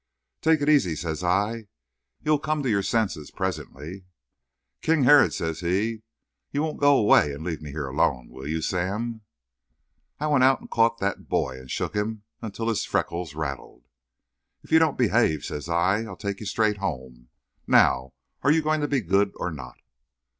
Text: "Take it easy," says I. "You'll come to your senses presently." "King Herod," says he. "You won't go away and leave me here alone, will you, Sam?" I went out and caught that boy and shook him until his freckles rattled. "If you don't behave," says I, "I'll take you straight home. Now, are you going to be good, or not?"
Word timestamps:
"Take 0.41 0.61
it 0.63 0.67
easy," 0.67 0.95
says 0.95 1.23
I. 1.23 1.67
"You'll 2.23 2.39
come 2.39 2.63
to 2.63 2.69
your 2.71 2.81
senses 2.81 3.29
presently." 3.29 4.05
"King 4.81 5.03
Herod," 5.03 5.31
says 5.31 5.59
he. 5.59 6.01
"You 6.51 6.63
won't 6.63 6.79
go 6.79 6.97
away 6.97 7.31
and 7.31 7.43
leave 7.43 7.61
me 7.61 7.69
here 7.69 7.85
alone, 7.85 8.27
will 8.31 8.47
you, 8.47 8.63
Sam?" 8.63 9.21
I 10.19 10.25
went 10.25 10.43
out 10.43 10.59
and 10.59 10.71
caught 10.71 10.97
that 11.01 11.29
boy 11.29 11.59
and 11.59 11.69
shook 11.69 11.93
him 11.95 12.23
until 12.41 12.67
his 12.69 12.83
freckles 12.83 13.35
rattled. 13.35 13.83
"If 14.63 14.71
you 14.71 14.79
don't 14.79 14.97
behave," 14.97 15.45
says 15.45 15.69
I, 15.69 16.03
"I'll 16.05 16.15
take 16.17 16.39
you 16.39 16.47
straight 16.47 16.77
home. 16.77 17.29
Now, 17.67 18.13
are 18.41 18.51
you 18.51 18.63
going 18.63 18.81
to 18.81 18.87
be 18.87 19.01
good, 19.01 19.31
or 19.35 19.51
not?" 19.51 19.75